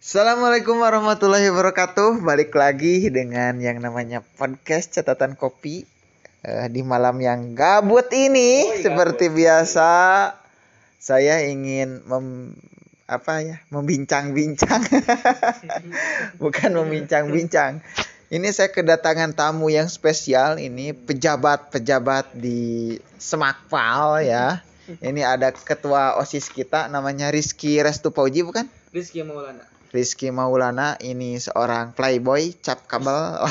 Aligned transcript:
Assalamualaikum 0.00 0.80
warahmatullahi 0.80 1.52
wabarakatuh. 1.52 2.24
Balik 2.24 2.56
lagi 2.56 3.12
dengan 3.12 3.60
yang 3.60 3.84
namanya 3.84 4.24
podcast 4.40 4.96
catatan 4.96 5.36
kopi 5.36 5.84
Eh, 6.40 6.72
di 6.72 6.80
malam 6.80 7.20
yang 7.20 7.52
gabut 7.52 8.08
ini. 8.16 8.64
Oh, 8.64 8.72
iya, 8.72 8.80
seperti 8.80 9.28
biasa 9.28 9.90
saya 10.96 11.44
ingin 11.44 12.00
mem 12.08 12.56
apa 13.04 13.44
ya 13.44 13.56
membincang-bincang. 13.68 14.80
Bukan 16.42 16.70
membincang-bincang. 16.80 17.84
Ini 18.32 18.48
saya 18.56 18.72
kedatangan 18.72 19.36
tamu 19.36 19.68
yang 19.68 19.92
spesial. 19.92 20.56
Ini 20.56 20.96
pejabat-pejabat 20.96 22.32
di 22.32 22.96
Semakpal 23.20 24.24
ya. 24.24 24.64
Ini 25.12 25.20
ada 25.20 25.52
ketua 25.52 26.16
osis 26.16 26.48
kita 26.48 26.88
namanya 26.88 27.28
Rizky 27.28 27.84
Restu 27.84 28.16
Pauji 28.16 28.48
bukan? 28.48 28.64
Rizky 28.96 29.20
Maulana. 29.20 29.68
Rizky 29.90 30.30
Maulana 30.30 30.94
ini 31.02 31.34
seorang 31.34 31.90
playboy 31.98 32.54
cap 32.62 32.86
kabel. 32.86 33.42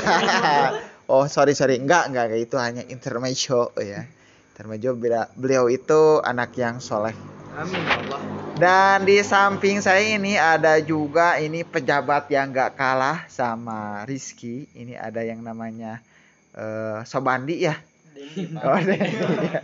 oh 1.11 1.27
sorry 1.27 1.51
sorry 1.51 1.75
enggak 1.75 2.07
enggak 2.07 2.31
kayak 2.31 2.43
itu 2.47 2.55
hanya 2.55 2.83
intermezzo 2.87 3.75
ya. 3.75 4.07
Intermezzo 4.55 4.95
bila 4.95 5.27
beliau 5.35 5.67
itu 5.67 6.23
anak 6.23 6.55
yang 6.55 6.79
soleh. 6.79 7.11
Amin 7.59 7.83
ya 7.83 7.99
Allah. 7.99 8.19
Dan 8.55 9.07
di 9.07 9.19
samping 9.19 9.83
saya 9.83 10.03
ini 10.03 10.35
ada 10.35 10.79
juga 10.79 11.39
ini 11.39 11.67
pejabat 11.67 12.31
yang 12.31 12.55
enggak 12.55 12.79
kalah 12.79 13.27
sama 13.27 14.07
Rizky. 14.07 14.67
Ini 14.75 14.95
ada 14.95 15.19
yang 15.23 15.43
namanya 15.43 15.99
eh, 16.55 17.03
Sobandi 17.03 17.67
ya. 17.67 17.75
Oh, 18.63 18.79
Dendi, 18.79 19.15
ya. 19.47 19.61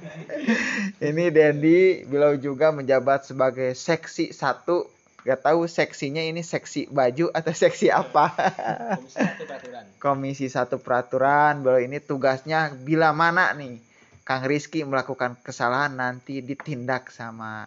Ini 1.12 1.23
Dendi 1.27 2.07
beliau 2.07 2.40
juga 2.40 2.71
menjabat 2.71 3.27
sebagai 3.27 3.76
seksi 3.76 4.32
satu. 4.32 4.95
Gak 5.25 5.41
tahu 5.41 5.65
seksinya 5.65 6.21
ini 6.21 6.45
seksi 6.45 6.85
baju 6.93 7.34
atau 7.34 7.49
seksi 7.65 7.89
apa. 7.89 8.29
Komisi 8.29 9.17
satu 9.17 9.43
peraturan. 9.49 9.85
Komisi 9.98 10.45
satu 10.48 10.76
peraturan. 10.77 11.54
Beliau 11.65 11.82
ini 11.82 11.98
tugasnya 11.98 12.70
bila 12.70 13.09
mana 13.09 13.49
nih 13.57 13.82
Kang 14.21 14.45
Rizky 14.45 14.85
melakukan 14.85 15.34
kesalahan 15.41 15.98
nanti 15.98 16.45
ditindak 16.45 17.09
sama 17.09 17.65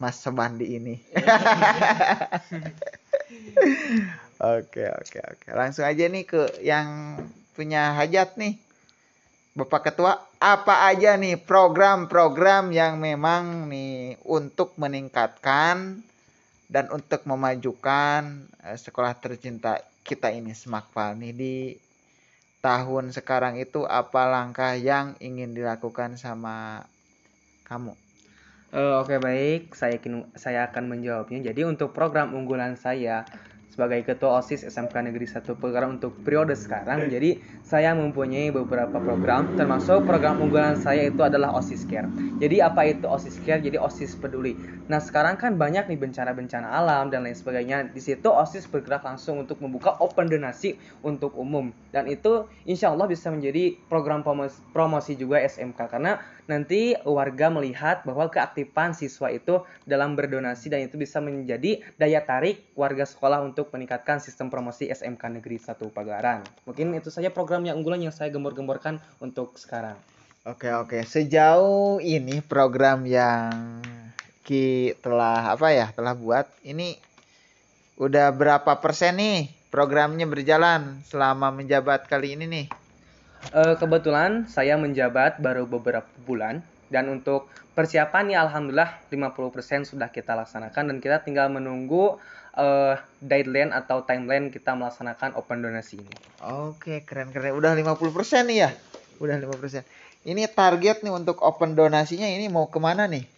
Mas 0.00 0.16
Sebandi 0.20 0.80
ini. 0.80 0.96
Oke 4.44 4.84
oke 4.90 5.18
oke. 5.24 5.48
Langsung 5.54 5.86
aja 5.86 6.04
nih 6.04 6.26
ke 6.26 6.60
yang 6.60 7.16
punya 7.54 7.96
hajat 7.96 8.36
nih. 8.36 8.58
Bapak 9.54 9.88
Ketua, 9.88 10.18
apa 10.42 10.90
aja 10.90 11.14
nih 11.14 11.38
program-program 11.38 12.74
yang 12.74 12.98
memang 12.98 13.70
nih 13.70 14.18
untuk 14.26 14.74
meningkatkan 14.74 16.02
dan 16.68 16.88
untuk 16.90 17.22
memajukan 17.28 18.48
eh, 18.64 18.78
sekolah 18.78 19.14
tercinta 19.20 19.80
kita 20.04 20.32
ini 20.32 20.52
Semakpal 20.52 21.16
nih 21.16 21.32
di 21.32 21.56
tahun 22.64 23.12
sekarang 23.12 23.60
itu 23.60 23.84
apa 23.84 24.24
langkah 24.24 24.72
yang 24.72 25.16
ingin 25.20 25.52
dilakukan 25.52 26.16
sama 26.16 26.88
kamu? 27.68 27.92
Eh, 28.74 28.94
Oke 28.98 29.22
baik, 29.22 29.76
saya 29.76 30.00
saya 30.34 30.66
akan 30.66 30.96
menjawabnya. 30.96 31.52
Jadi 31.52 31.62
untuk 31.62 31.94
program 31.94 32.34
unggulan 32.34 32.74
saya 32.74 33.22
sebagai 33.74 34.06
ketua 34.06 34.38
OSIS 34.38 34.62
SMK 34.70 35.10
Negeri 35.10 35.26
1 35.26 35.42
Pegarang 35.58 35.98
untuk 35.98 36.14
periode 36.22 36.54
sekarang, 36.54 37.10
jadi 37.10 37.42
saya 37.66 37.90
mempunyai 37.98 38.54
beberapa 38.54 39.02
program, 39.02 39.58
termasuk 39.58 40.06
program 40.06 40.38
unggulan 40.38 40.78
saya 40.78 41.10
itu 41.10 41.18
adalah 41.26 41.50
OSIS 41.58 41.82
Care. 41.90 42.06
Jadi 42.38 42.62
apa 42.62 42.86
itu 42.86 43.10
OSIS 43.10 43.42
Care? 43.42 43.58
Jadi 43.58 43.74
OSIS 43.74 44.14
peduli. 44.14 44.54
Nah 44.86 45.02
sekarang 45.02 45.34
kan 45.34 45.58
banyak 45.58 45.90
nih 45.90 45.98
bencana-bencana 45.98 46.70
alam 46.70 47.10
dan 47.10 47.26
lain 47.26 47.34
sebagainya. 47.34 47.90
Di 47.90 47.98
situ 47.98 48.30
OSIS 48.30 48.70
bergerak 48.70 49.02
langsung 49.02 49.42
untuk 49.42 49.58
membuka 49.58 49.98
open 49.98 50.30
donasi 50.30 50.78
untuk 51.02 51.34
umum 51.34 51.74
dan 51.90 52.06
itu 52.06 52.46
insya 52.68 52.94
Allah 52.94 53.10
bisa 53.10 53.32
menjadi 53.32 53.74
program 53.90 54.20
promosi 54.70 55.18
juga 55.18 55.40
SMK 55.42 55.78
karena 55.90 56.22
nanti 56.44 56.92
warga 57.04 57.48
melihat 57.48 58.04
bahwa 58.04 58.28
keaktifan 58.28 58.92
siswa 58.92 59.32
itu 59.32 59.64
dalam 59.88 60.12
berdonasi 60.16 60.68
dan 60.68 60.84
itu 60.84 61.00
bisa 61.00 61.20
menjadi 61.20 61.80
daya 61.96 62.20
tarik 62.20 62.64
warga 62.76 63.08
sekolah 63.08 63.40
untuk 63.40 63.72
meningkatkan 63.72 64.20
sistem 64.20 64.52
promosi 64.52 64.88
SMK 64.92 65.40
Negeri 65.40 65.56
1 65.56 65.80
Pagaran. 65.90 66.44
Mungkin 66.68 66.92
itu 66.96 67.08
saja 67.08 67.32
program 67.32 67.64
yang 67.64 67.80
unggulan 67.80 68.04
yang 68.04 68.14
saya 68.14 68.28
gembor-gemborkan 68.28 69.00
untuk 69.20 69.56
sekarang. 69.56 69.96
Oke 70.44 70.68
oke, 70.68 71.00
sejauh 71.08 72.04
ini 72.04 72.44
program 72.44 73.08
yang 73.08 73.80
Ki 74.44 74.92
telah 75.00 75.56
apa 75.56 75.72
ya 75.72 75.88
telah 75.96 76.12
buat 76.12 76.44
ini 76.68 77.00
udah 77.96 78.28
berapa 78.28 78.76
persen 78.76 79.16
nih 79.16 79.48
programnya 79.72 80.28
berjalan 80.28 81.00
selama 81.08 81.48
menjabat 81.48 82.04
kali 82.12 82.36
ini 82.36 82.44
nih? 82.44 82.83
Eh, 83.52 83.74
kebetulan 83.76 84.48
saya 84.48 84.80
menjabat 84.80 85.42
baru 85.42 85.68
beberapa 85.68 86.08
bulan 86.24 86.64
dan 86.88 87.12
untuk 87.12 87.50
persiapan 87.74 88.30
ya 88.30 88.38
alhamdulillah 88.46 89.04
50% 89.10 89.84
sudah 89.84 90.08
kita 90.08 90.32
laksanakan 90.38 90.94
dan 90.94 90.96
kita 91.02 91.20
tinggal 91.26 91.50
menunggu 91.50 92.16
eh, 92.56 92.96
deadline 93.20 93.74
atau 93.74 94.06
timeline 94.06 94.48
kita 94.48 94.72
melaksanakan 94.72 95.36
open 95.36 95.60
donasi 95.60 96.00
ini. 96.00 96.14
Oke, 96.40 97.02
keren-keren. 97.04 97.52
Udah 97.52 97.76
50% 97.76 98.48
nih 98.48 98.58
ya? 98.64 98.70
Udah 99.20 99.36
50%. 99.36 99.84
Ini 100.24 100.48
target 100.48 101.04
nih 101.04 101.12
untuk 101.12 101.44
open 101.44 101.76
donasinya 101.76 102.24
ini 102.24 102.48
mau 102.48 102.72
ke 102.72 102.80
mana 102.80 103.04
nih? 103.04 103.28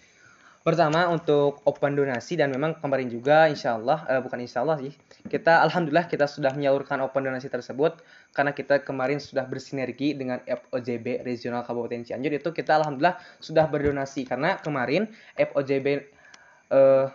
Pertama 0.66 1.06
untuk 1.14 1.62
open 1.62 1.94
donasi 1.94 2.34
dan 2.34 2.50
memang 2.50 2.74
kemarin 2.82 3.06
juga 3.06 3.46
insya 3.46 3.78
Allah, 3.78 4.02
eh, 4.10 4.18
bukan 4.18 4.42
insya 4.42 4.66
Allah 4.66 4.82
sih, 4.82 4.90
kita 5.30 5.62
alhamdulillah 5.62 6.10
kita 6.10 6.26
sudah 6.26 6.50
menyalurkan 6.58 6.98
open 7.06 7.22
donasi 7.22 7.46
tersebut 7.46 8.02
karena 8.34 8.50
kita 8.50 8.82
kemarin 8.82 9.22
sudah 9.22 9.46
bersinergi 9.46 10.18
dengan 10.18 10.42
FOJB 10.42 11.22
Regional 11.22 11.62
Kabupaten 11.62 12.02
Cianjur 12.02 12.34
itu 12.34 12.50
kita 12.50 12.82
alhamdulillah 12.82 13.14
sudah 13.38 13.70
berdonasi. 13.70 14.26
Karena 14.26 14.58
kemarin 14.58 15.06
FOJB 15.38 15.86
eh, 16.74 17.06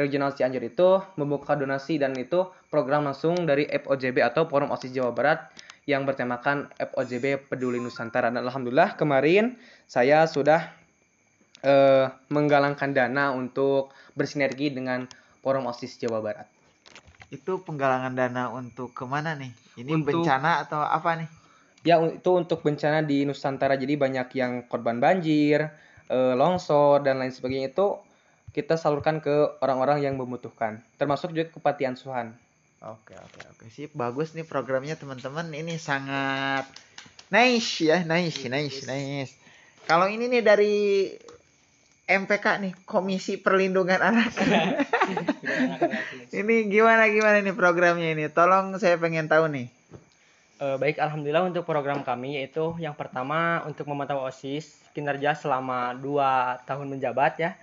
Regional 0.00 0.32
Cianjur 0.32 0.64
itu 0.64 1.04
membuka 1.20 1.52
donasi 1.60 2.00
dan 2.00 2.16
itu 2.16 2.48
program 2.72 3.04
langsung 3.04 3.44
dari 3.44 3.68
FOJB 3.68 4.24
atau 4.24 4.48
Forum 4.48 4.72
OSIS 4.72 4.96
Jawa 4.96 5.12
Barat 5.12 5.52
yang 5.84 6.08
bertemakan 6.08 6.72
FOJB 6.80 7.44
Peduli 7.44 7.76
Nusantara. 7.76 8.32
Dan 8.32 8.40
alhamdulillah 8.40 8.96
kemarin 8.96 9.60
saya 9.84 10.24
sudah 10.24 10.79
eh, 11.64 12.06
menggalangkan 12.32 12.92
dana 12.92 13.32
untuk 13.36 13.92
bersinergi 14.16 14.72
dengan 14.72 15.04
Forum 15.40 15.68
OSIS 15.68 15.96
Jawa 16.00 16.20
Barat. 16.20 16.48
Itu 17.30 17.62
penggalangan 17.62 18.12
dana 18.12 18.50
untuk 18.50 18.92
ke 18.92 19.06
mana 19.06 19.38
nih? 19.38 19.52
Ini 19.80 19.92
Untuk- 19.96 20.20
bencana 20.20 20.66
atau 20.66 20.82
apa 20.82 21.20
nih? 21.20 21.28
Ya 21.80 21.96
itu 22.04 22.30
untuk 22.36 22.60
bencana 22.60 23.00
di 23.00 23.24
Nusantara 23.24 23.72
jadi 23.72 23.96
banyak 23.96 24.28
yang 24.36 24.52
korban 24.68 25.00
banjir, 25.00 25.72
eh, 26.12 26.34
longsor 26.36 27.00
dan 27.00 27.16
lain 27.16 27.32
sebagainya 27.32 27.72
itu 27.72 27.96
kita 28.52 28.76
salurkan 28.76 29.22
ke 29.22 29.62
orang-orang 29.62 30.02
yang 30.04 30.18
membutuhkan, 30.18 30.82
termasuk 30.98 31.30
juga 31.32 31.48
ke 31.48 31.58
panti 31.62 31.86
asuhan. 31.86 32.34
Oke 32.80 33.12
oke 33.12 33.40
oke 33.54 33.64
sip 33.68 33.92
bagus 33.92 34.32
nih 34.32 34.48
programnya 34.48 34.96
teman-teman 34.96 35.52
ini 35.52 35.76
sangat 35.76 36.64
nice 37.28 37.84
ya 37.84 38.02
nice 38.08 38.48
nice 38.48 38.88
nice. 38.88 39.32
Kalau 39.84 40.08
ini 40.08 40.32
nih 40.32 40.40
dari 40.40 40.76
MPK 42.10 42.46
nih 42.58 42.72
Komisi 42.82 43.38
Perlindungan 43.38 44.02
Anak. 44.02 44.34
ini 46.38 46.66
gimana 46.66 47.06
gimana 47.06 47.38
nih 47.38 47.54
programnya 47.54 48.10
ini? 48.10 48.26
Tolong 48.26 48.74
saya 48.82 48.98
pengen 48.98 49.30
tahu 49.30 49.46
nih. 49.46 49.70
Eh, 50.60 50.76
baik, 50.76 50.98
alhamdulillah 50.98 51.46
untuk 51.46 51.64
program 51.64 52.02
kami 52.02 52.36
yaitu 52.36 52.74
yang 52.76 52.92
pertama 52.92 53.64
untuk 53.64 53.88
memantau 53.88 54.20
OSIS 54.26 54.76
kinerja 54.92 55.32
selama 55.32 55.94
dua 55.96 56.58
tahun 56.66 56.90
menjabat 56.90 57.38
ya. 57.38 57.54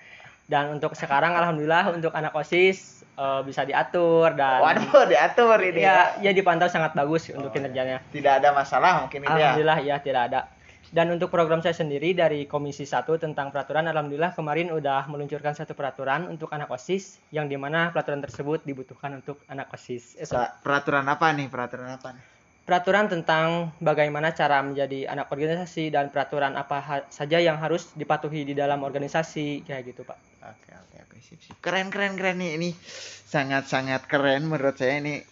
Dan 0.48 0.80
untuk 0.80 0.96
sekarang 0.96 1.36
alhamdulillah 1.36 1.92
untuk 1.92 2.16
anak 2.16 2.32
OSIS 2.32 3.04
eh, 3.20 3.42
bisa 3.44 3.68
diatur 3.68 4.32
dan 4.34 4.64
Waduh 4.64 5.04
diatur 5.06 5.60
ini 5.60 5.84
ya. 5.84 6.16
ya, 6.24 6.26
ya 6.26 6.32
dipantau 6.32 6.72
sangat 6.72 6.96
bagus 6.96 7.28
Oh, 7.30 7.38
untuk 7.38 7.52
ya. 7.52 7.56
kinerjanya. 7.60 7.98
Tidak 8.10 8.34
ada 8.40 8.50
masalah 8.56 9.04
mungkin 9.04 9.20
ini 9.22 9.28
ya. 9.28 9.36
Alhamdulillah 9.36 9.80
ya 9.84 9.96
tidak 10.00 10.22
ada. 10.32 10.40
Dan 10.88 11.12
untuk 11.12 11.28
program 11.28 11.60
saya 11.60 11.76
sendiri 11.76 12.16
dari 12.16 12.48
Komisi 12.48 12.88
1 12.88 13.20
tentang 13.20 13.52
peraturan, 13.52 13.92
Alhamdulillah 13.92 14.32
kemarin 14.32 14.72
udah 14.72 15.04
meluncurkan 15.12 15.52
satu 15.52 15.76
peraturan 15.76 16.32
untuk 16.32 16.48
anak 16.56 16.72
OSIS, 16.72 17.20
yang 17.36 17.52
di 17.52 17.60
mana 17.60 17.92
peraturan 17.92 18.24
tersebut 18.24 18.64
dibutuhkan 18.64 19.20
untuk 19.20 19.44
anak 19.52 19.68
OSIS. 19.76 20.16
Eh, 20.16 20.28
Peraturan 20.64 21.04
apa 21.12 21.36
nih? 21.36 21.52
Peraturan 21.52 21.92
apa 21.92 22.16
nih? 22.16 22.24
peraturan 22.68 23.08
tentang 23.08 23.72
bagaimana 23.80 24.36
cara 24.36 24.60
menjadi 24.60 25.08
anak 25.08 25.32
organisasi 25.32 25.88
dan 25.88 26.12
peraturan 26.12 26.52
apa 26.60 26.78
ha- 26.84 27.08
saja 27.08 27.40
yang 27.40 27.56
harus 27.64 27.96
dipatuhi 27.96 28.44
di 28.44 28.52
dalam 28.52 28.84
organisasi 28.84 29.64
kayak 29.64 29.96
gitu 29.96 30.04
pak. 30.04 30.20
Oke 30.44 30.76
oke 30.76 30.96
oke 31.08 31.16
sip 31.24 31.40
sip. 31.40 31.56
Keren 31.64 31.88
keren 31.88 32.20
keren 32.20 32.36
nih 32.44 32.60
ini 32.60 32.76
sangat 33.24 33.72
sangat 33.72 34.04
keren 34.12 34.52
menurut 34.52 34.76
saya 34.76 35.00
ini 35.00 35.24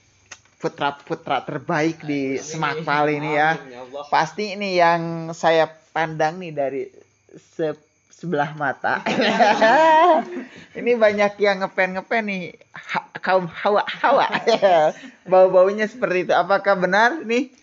putra 0.66 0.98
putra 0.98 1.46
terbaik 1.46 2.02
di 2.02 2.42
Semakpal 2.42 3.14
ini 3.14 3.38
ya. 3.38 3.54
Pasti 4.10 4.58
ini 4.58 4.74
yang 4.74 5.30
saya 5.38 5.70
pandang 5.94 6.42
nih 6.42 6.50
dari 6.50 6.90
se- 7.38 7.78
sebelah 8.10 8.58
mata. 8.58 9.06
ini 10.80 10.98
banyak 10.98 11.38
yang 11.38 11.62
ngepen 11.62 12.02
ngepen 12.02 12.24
nih. 12.26 12.44
Ha- 12.74 13.14
kaum 13.22 13.46
hawa 13.46 13.86
hawa. 14.02 14.26
Bau-baunya 15.30 15.86
seperti 15.86 16.26
itu. 16.26 16.34
Apakah 16.34 16.82
benar 16.82 17.22
nih 17.22 17.54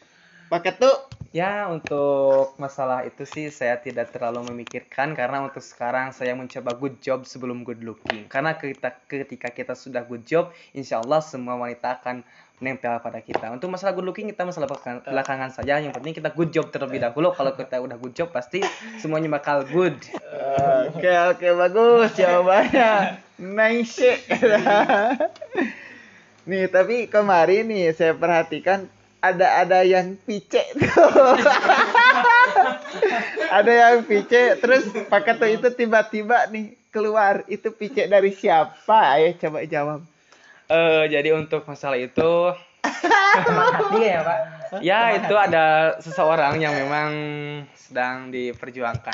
Pak 0.47 0.63
Ketu? 0.63 0.93
Ya, 1.33 1.65
untuk 1.73 2.53
masalah 2.61 3.09
itu 3.09 3.25
sih 3.25 3.49
saya 3.49 3.81
tidak 3.81 4.13
terlalu 4.13 4.53
memikirkan 4.53 5.17
karena 5.17 5.41
untuk 5.41 5.65
sekarang 5.65 6.13
saya 6.13 6.37
mencoba 6.37 6.77
good 6.77 7.01
job 7.01 7.25
sebelum 7.25 7.65
good 7.65 7.81
looking. 7.81 8.29
Karena 8.29 8.53
kita 8.53 8.93
ketika 9.09 9.49
kita 9.49 9.73
sudah 9.73 10.05
good 10.05 10.29
job, 10.29 10.53
insya 10.77 11.01
Allah 11.01 11.25
semua 11.25 11.57
wanita 11.57 12.05
akan 12.05 12.21
menempel 12.63 12.95
pada 13.03 13.19
kita. 13.19 13.51
Untuk 13.51 13.75
masalah 13.75 13.91
good 13.91 14.07
looking 14.07 14.31
kita 14.31 14.47
masalah 14.47 14.71
belakang- 14.71 15.03
belakangan 15.03 15.51
saja. 15.51 15.83
Yang 15.83 15.99
penting 15.99 16.15
kita 16.15 16.31
good 16.31 16.55
job 16.55 16.71
terlebih 16.71 17.03
dahulu. 17.03 17.35
Kalau 17.35 17.59
kita 17.59 17.83
udah 17.83 17.99
good 17.99 18.15
job 18.15 18.31
pasti 18.31 18.63
semuanya 19.03 19.35
bakal 19.35 19.67
good. 19.67 19.99
Oke 20.95 21.11
oke 21.35 21.49
bagus 21.59 22.15
jawabannya. 22.15 23.19
Nice. 23.43 24.23
nih 26.47 26.71
tapi 26.71 27.11
kemarin 27.11 27.67
nih 27.67 27.91
saya 27.91 28.15
perhatikan 28.15 28.87
ada 29.19 29.67
ada 29.67 29.83
yang 29.83 30.15
pice 30.23 30.63
tuh. 30.79 31.11
ada 33.59 33.73
yang 33.75 34.07
pice 34.07 34.63
terus 34.63 34.87
Pak 35.11 35.27
Ketu 35.27 35.47
itu 35.51 35.69
tiba-tiba 35.75 36.47
nih 36.51 36.79
keluar 36.95 37.43
itu 37.51 37.75
pice 37.75 38.07
dari 38.07 38.31
siapa? 38.31 39.19
Ayo 39.19 39.35
coba 39.39 39.67
jawab. 39.67 40.12
Eh, 40.69 41.05
jadi 41.11 41.35
untuk 41.35 41.67
masalah 41.67 41.99
itu 41.99 42.55
Hati 43.33 44.01
ya 44.13 44.21
pak. 44.23 44.39
ya 44.81 45.01
itu 45.21 45.35
ada 45.37 45.97
seseorang 46.01 46.57
yang 46.61 46.73
memang 46.73 47.11
sedang 47.77 48.33
diperjuangkan. 48.33 49.13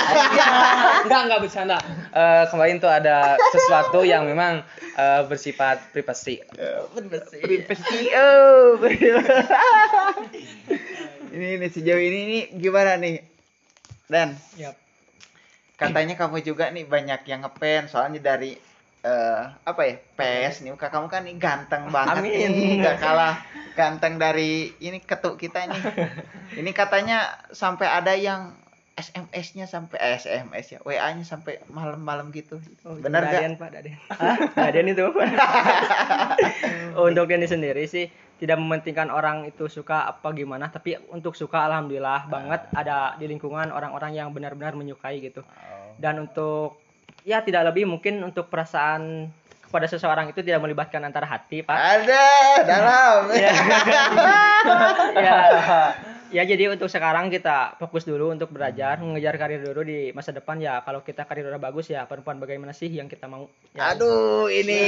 enggak 1.06 1.20
enggak 1.26 1.40
bercanda. 1.42 1.78
Eh, 2.14 2.44
kemarin 2.50 2.78
tuh 2.78 2.90
ada 2.90 3.34
sesuatu 3.50 4.06
yang 4.06 4.26
memang 4.26 4.62
eh, 4.94 5.22
bersifat 5.26 5.82
privasi. 5.90 6.42
Privasi. 7.42 7.98
Oh. 8.14 8.78
ini 11.34 11.46
ini 11.58 11.66
sejauh 11.68 12.00
ini 12.00 12.18
nih 12.26 12.42
gimana 12.58 12.94
nih? 12.98 13.22
Dan 14.08 14.32
Yap. 14.56 14.74
katanya 15.76 16.16
kamu 16.16 16.40
juga 16.42 16.72
nih 16.72 16.88
banyak 16.88 17.28
yang 17.28 17.44
ngepen 17.44 17.86
soalnya 17.86 18.18
dari 18.34 18.56
eh 18.98 19.42
apa 19.62 19.80
ya 19.86 19.94
PS 20.18 20.66
nih 20.66 20.74
muka 20.74 20.90
kamu 20.90 21.06
kan 21.06 21.22
nih 21.22 21.36
ganteng 21.38 21.86
banget 21.94 22.18
Amin. 22.18 22.50
nih 22.50 22.82
nggak 22.82 22.98
kalah 22.98 23.38
ganteng 23.78 24.18
dari 24.18 24.74
ini 24.82 24.98
ketuk 24.98 25.38
kita 25.38 25.70
nih 25.70 25.82
ini 26.60 26.70
katanya 26.74 27.46
sampai 27.54 27.86
ada 27.86 28.18
yang 28.18 28.58
SMS-nya 28.98 29.70
sampai 29.70 29.94
eh, 30.02 30.18
SMS 30.18 30.66
ya 30.74 30.78
WA-nya 30.82 31.22
sampai 31.22 31.62
malam-malam 31.70 32.34
gitu 32.34 32.58
benar 32.98 33.30
Daden, 33.30 33.54
gak? 33.54 33.62
pak 33.62 33.70
Daden. 33.78 33.94
Daden 34.58 34.86
itu. 34.90 35.06
untuk 37.06 37.30
Denny 37.30 37.46
sendiri 37.46 37.86
sih 37.86 38.10
tidak 38.42 38.58
mementingkan 38.58 39.10
orang 39.14 39.46
itu 39.46 39.70
suka 39.70 40.10
apa 40.10 40.34
gimana, 40.34 40.70
tapi 40.70 40.98
untuk 41.14 41.38
suka 41.38 41.66
alhamdulillah 41.70 42.26
banget 42.26 42.66
ada 42.74 43.14
di 43.18 43.30
lingkungan 43.30 43.70
orang-orang 43.70 44.14
yang 44.14 44.34
benar-benar 44.34 44.74
menyukai 44.74 45.22
gitu. 45.22 45.46
Dan 45.98 46.26
untuk 46.26 46.78
ya 47.28 47.44
tidak 47.44 47.68
lebih 47.68 47.84
mungkin 47.84 48.24
untuk 48.24 48.48
perasaan 48.48 49.28
kepada 49.68 49.84
seseorang 49.84 50.32
itu 50.32 50.40
tidak 50.40 50.64
melibatkan 50.64 51.04
antara 51.04 51.28
hati, 51.28 51.60
Pak. 51.60 51.76
ada 51.76 52.24
dalam 52.64 53.28
ya. 53.36 53.52
ya. 55.28 55.36
Ya 56.28 56.44
jadi 56.44 56.68
untuk 56.68 56.92
sekarang 56.92 57.32
kita 57.32 57.80
fokus 57.80 58.04
dulu 58.04 58.32
untuk 58.32 58.52
belajar, 58.52 59.00
mengejar 59.00 59.40
karir 59.40 59.64
dulu 59.64 59.80
di 59.80 60.12
masa 60.12 60.32
depan 60.32 60.60
ya. 60.60 60.80
Kalau 60.84 61.00
kita 61.00 61.24
karir 61.24 61.48
udah 61.48 61.60
bagus 61.60 61.88
ya 61.88 62.04
perempuan 62.04 62.36
bagaimana 62.36 62.76
sih 62.76 62.88
yang 62.92 63.08
kita 63.08 63.28
mau? 63.28 63.48
Ya, 63.72 63.96
Aduh, 63.96 64.48
ini 64.52 64.80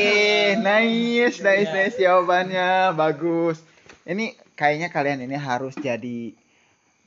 nice, 0.68 1.40
nice, 1.40 1.72
nice 1.72 1.96
jawabannya 1.96 2.92
bagus. 2.92 3.60
Ini 4.04 4.36
kayaknya 4.52 4.92
kalian 4.92 5.24
ini 5.24 5.36
harus 5.36 5.72
jadi 5.80 6.36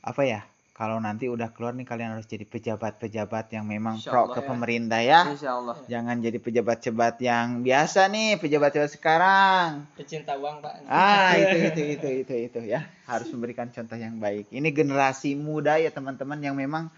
apa 0.02 0.22
ya? 0.26 0.42
Kalau 0.74 0.98
nanti 0.98 1.30
udah 1.30 1.54
keluar 1.54 1.70
nih 1.78 1.86
kalian 1.86 2.18
harus 2.18 2.26
jadi 2.26 2.42
pejabat-pejabat 2.50 3.46
yang 3.54 3.62
memang 3.62 4.02
Insya 4.02 4.10
pro 4.10 4.26
Allah 4.26 4.34
ke 4.34 4.40
ya. 4.42 4.46
pemerintah 4.50 5.00
ya. 5.06 5.20
Insya 5.30 5.50
Allah. 5.54 5.78
Jangan 5.86 6.18
jadi 6.18 6.38
pejabat-pejabat 6.42 7.14
yang 7.22 7.62
biasa 7.62 8.10
nih, 8.10 8.42
pejabat-pejabat 8.42 8.90
sekarang. 8.90 9.86
pecinta 9.94 10.34
uang, 10.34 10.66
Pak. 10.66 10.82
Ah, 10.90 11.30
itu 11.46 11.70
itu 11.70 11.82
itu 11.94 12.08
itu 12.26 12.34
itu 12.50 12.60
ya. 12.66 12.90
Harus 13.06 13.30
memberikan 13.30 13.70
contoh 13.70 13.94
yang 13.94 14.18
baik. 14.18 14.50
Ini 14.50 14.66
generasi 14.74 15.38
muda 15.38 15.78
ya 15.78 15.94
teman-teman 15.94 16.42
yang 16.42 16.58
memang 16.58 16.90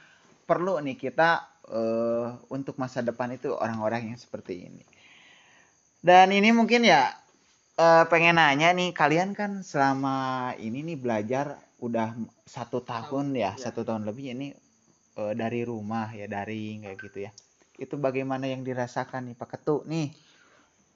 perlu 0.48 0.80
nih 0.80 0.96
kita 0.96 1.44
eh, 1.68 2.32
untuk 2.48 2.80
masa 2.80 3.04
depan 3.04 3.36
itu 3.36 3.52
orang-orang 3.52 4.08
yang 4.08 4.16
seperti 4.16 4.72
ini. 4.72 4.88
Dan 6.00 6.32
ini 6.32 6.48
mungkin 6.48 6.80
ya 6.80 7.12
eh, 7.76 8.04
pengen 8.08 8.40
nanya 8.40 8.72
nih 8.72 8.96
kalian 8.96 9.36
kan 9.36 9.60
selama 9.60 10.56
ini 10.56 10.80
nih 10.80 10.96
belajar 10.96 11.65
udah 11.76 12.16
satu 12.48 12.80
tahun 12.80 13.36
ya 13.36 13.52
satu 13.60 13.84
tahun 13.84 14.08
lebih 14.08 14.32
ini 14.32 14.48
eh, 15.20 15.34
dari 15.36 15.60
rumah 15.64 16.12
ya 16.16 16.24
daring 16.28 16.88
kayak 16.88 16.98
gitu 17.00 17.18
ya. 17.28 17.30
Itu 17.76 18.00
bagaimana 18.00 18.48
yang 18.48 18.64
dirasakan 18.64 19.28
nih 19.32 19.36
Pak 19.36 19.48
Ketu 19.52 19.84
nih? 19.84 20.08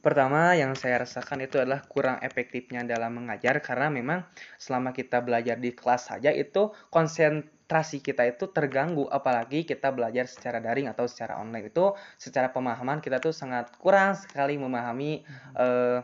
Pertama 0.01 0.57
yang 0.57 0.73
saya 0.81 1.05
rasakan 1.05 1.45
itu 1.45 1.61
adalah 1.61 1.85
kurang 1.85 2.25
efektifnya 2.25 2.81
dalam 2.89 3.21
mengajar 3.21 3.61
karena 3.61 3.93
memang 3.93 4.25
selama 4.57 4.97
kita 4.97 5.21
belajar 5.21 5.61
di 5.61 5.77
kelas 5.77 6.09
saja 6.09 6.33
itu 6.33 6.73
konsentrasi 6.89 8.01
kita 8.01 8.25
itu 8.25 8.49
terganggu 8.49 9.05
apalagi 9.13 9.69
kita 9.69 9.93
belajar 9.93 10.25
secara 10.25 10.57
daring 10.57 10.89
atau 10.89 11.05
secara 11.05 11.37
online 11.37 11.69
itu 11.69 11.93
secara 12.17 12.49
pemahaman 12.49 13.05
kita 13.05 13.21
tuh 13.21 13.37
sangat 13.37 13.77
kurang 13.77 14.17
sekali 14.17 14.57
memahami 14.57 15.21
eh, 15.61 16.01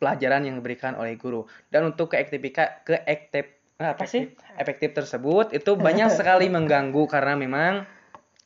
pelajaran 0.00 0.48
yang 0.48 0.56
diberikan 0.56 0.96
oleh 0.96 1.20
guru 1.20 1.44
dan 1.68 1.92
untuk 1.92 2.16
keaktifika 2.16 2.88
keaktif 2.88 3.59
apa 3.80 4.04
sih? 4.04 4.28
Efektif 4.60 4.92
tersebut 4.92 5.56
itu 5.56 5.72
banyak 5.72 6.12
sekali 6.18 6.52
mengganggu 6.52 7.08
karena 7.08 7.32
memang 7.34 7.88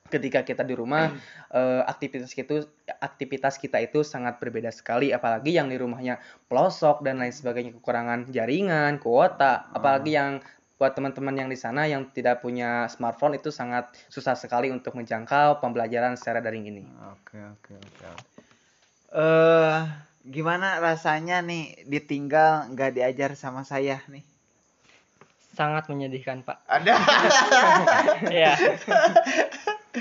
ketika 0.07 0.47
kita 0.47 0.63
di 0.63 0.79
rumah 0.79 1.11
eh, 1.51 1.83
aktivitas 1.91 2.31
itu 2.39 2.63
aktivitas 3.03 3.59
kita 3.59 3.83
itu 3.83 4.07
sangat 4.07 4.39
berbeda 4.39 4.71
sekali. 4.71 5.11
Apalagi 5.11 5.59
yang 5.59 5.67
di 5.67 5.75
rumahnya 5.75 6.23
pelosok 6.47 7.03
dan 7.03 7.19
lain 7.19 7.35
sebagainya 7.35 7.75
kekurangan 7.75 8.31
jaringan 8.31 9.03
kuota. 9.03 9.67
Apalagi 9.75 10.15
yang 10.15 10.39
buat 10.75 10.95
teman-teman 10.95 11.35
yang 11.35 11.49
di 11.51 11.59
sana 11.59 11.87
yang 11.87 12.11
tidak 12.11 12.43
punya 12.43 12.91
smartphone 12.91 13.39
itu 13.39 13.55
sangat 13.55 13.95
susah 14.11 14.35
sekali 14.35 14.75
untuk 14.75 14.99
menjangkau 14.99 15.63
pembelajaran 15.63 16.19
secara 16.19 16.43
daring 16.43 16.67
ini. 16.67 16.85
Oke 17.15 17.39
oke 17.39 17.73
oke. 17.79 18.05
Eh 19.15 19.81
gimana 20.27 20.83
rasanya 20.83 21.45
nih 21.47 21.87
ditinggal 21.87 22.75
nggak 22.75 22.91
diajar 22.99 23.31
sama 23.39 23.63
saya 23.63 24.03
nih? 24.11 24.34
Sangat 25.55 25.87
menyedihkan, 25.87 26.43
Pak. 26.43 26.67
Ada. 26.67 26.95
ya. 28.43 28.53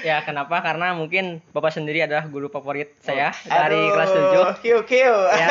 ya, 0.02 0.18
kenapa? 0.26 0.66
Karena 0.66 0.98
mungkin 0.98 1.46
Bapak 1.54 1.70
sendiri 1.70 2.02
adalah 2.02 2.26
guru 2.26 2.50
favorit 2.50 2.98
saya 2.98 3.30
dari 3.46 3.78
kelas 3.94 4.10
7. 4.58 4.66
Kiu 4.66 4.80
kiu. 4.84 5.14
ya. 5.30 5.48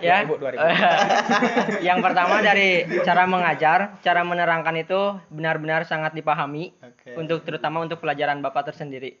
ya. 0.08 0.16
2000, 0.24 0.56
2000. 0.56 1.84
yang 1.88 2.00
pertama 2.00 2.40
dari 2.40 2.88
cara 3.04 3.28
mengajar, 3.28 4.00
cara 4.00 4.24
menerangkan 4.24 4.76
itu 4.80 5.20
benar-benar 5.28 5.84
sangat 5.84 6.16
dipahami 6.16 6.72
Oke. 6.80 7.12
untuk 7.20 7.44
terutama 7.44 7.84
untuk 7.84 8.00
pelajaran 8.00 8.40
Bapak 8.40 8.72
tersendiri. 8.72 9.20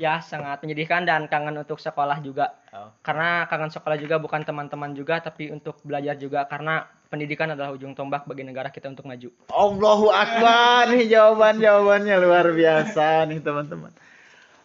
Ya, 0.00 0.24
sangat 0.24 0.64
menyedihkan 0.64 1.04
dan 1.04 1.28
kangen 1.28 1.60
untuk 1.60 1.76
sekolah 1.76 2.24
juga. 2.24 2.56
Oh. 2.72 2.88
Karena 3.04 3.44
kangen 3.52 3.68
sekolah 3.68 4.00
juga 4.00 4.16
bukan 4.16 4.40
teman-teman 4.48 4.96
juga 4.96 5.20
tapi 5.20 5.52
untuk 5.52 5.76
belajar 5.84 6.16
juga 6.16 6.48
karena 6.48 6.88
pendidikan 7.12 7.52
adalah 7.52 7.74
ujung 7.76 7.92
tombak 7.92 8.24
bagi 8.24 8.48
negara 8.48 8.72
kita 8.72 8.88
untuk 8.88 9.04
maju. 9.04 9.28
Allahu 9.52 10.08
Akbar 10.08 10.88
nih 10.94 11.04
jawaban 11.10 11.60
jawabannya 11.60 12.16
luar 12.16 12.48
biasa 12.48 13.28
nih 13.28 13.44
teman-teman. 13.44 13.92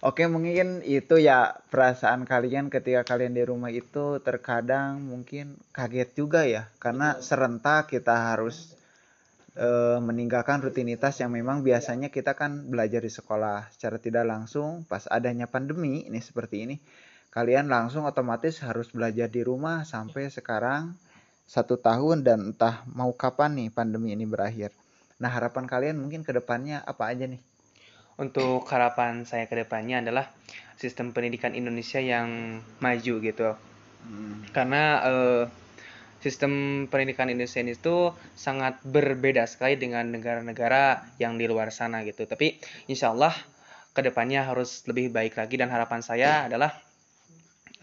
Oke 0.05 0.29
mungkin 0.29 0.85
itu 0.85 1.17
ya 1.17 1.57
perasaan 1.73 2.29
kalian 2.29 2.69
ketika 2.69 3.01
kalian 3.01 3.33
di 3.33 3.41
rumah 3.41 3.73
itu 3.73 4.21
terkadang 4.21 5.01
mungkin 5.01 5.57
kaget 5.73 6.09
juga 6.13 6.45
ya 6.45 6.69
karena 6.77 7.17
serentak 7.25 7.89
kita 7.89 8.13
harus 8.13 8.77
eh, 9.55 9.99
meninggalkan 9.99 10.61
rutinitas 10.61 11.19
yang 11.23 11.31
memang 11.31 11.63
biasanya 11.63 12.13
kita 12.13 12.35
kan 12.35 12.67
belajar 12.67 13.01
di 13.01 13.11
sekolah 13.11 13.71
secara 13.71 13.97
tidak 13.97 14.27
langsung 14.27 14.83
pas 14.85 15.07
adanya 15.09 15.47
pandemi 15.47 16.05
ini 16.05 16.19
seperti 16.21 16.67
ini 16.67 16.75
kalian 17.33 17.67
langsung 17.67 18.07
otomatis 18.07 18.63
harus 18.63 18.91
belajar 18.91 19.27
di 19.27 19.43
rumah 19.43 19.83
sampai 19.83 20.31
sekarang 20.31 20.95
satu 21.45 21.79
tahun 21.79 22.23
dan 22.23 22.55
entah 22.55 22.87
mau 22.89 23.11
kapan 23.13 23.53
nih 23.59 23.69
pandemi 23.69 24.17
ini 24.17 24.25
berakhir. 24.25 24.73
Nah 25.21 25.29
harapan 25.29 25.69
kalian 25.69 25.99
mungkin 25.99 26.25
ke 26.25 26.33
depannya 26.33 26.81
apa 26.81 27.11
aja 27.11 27.29
nih? 27.29 27.37
untuk 28.15 28.63
harapan 28.71 29.27
saya 29.27 29.47
ke 29.47 29.55
depannya 29.59 29.99
adalah 29.99 30.31
sistem 30.79 31.11
pendidikan 31.11 31.51
Indonesia 31.55 31.99
yang 31.99 32.59
maju 32.79 33.13
gitu 33.19 33.49
karena 34.55 34.83
eh, 35.03 35.43
sistem 36.25 36.85
pendidikan 36.89 37.29
Indonesia 37.29 37.61
itu 37.61 38.09
sangat 38.33 38.81
berbeda 38.81 39.45
sekali 39.45 39.77
dengan 39.77 40.09
negara-negara 40.09 41.05
yang 41.21 41.37
di 41.37 41.45
luar 41.45 41.69
sana 41.69 42.01
gitu. 42.01 42.25
Tapi 42.25 42.57
insya 42.89 43.13
Allah 43.13 43.37
ke 43.93 44.01
depannya 44.01 44.41
harus 44.41 44.81
lebih 44.89 45.13
baik 45.13 45.37
lagi 45.37 45.61
dan 45.61 45.69
harapan 45.69 46.01
saya 46.01 46.49
adalah 46.49 46.73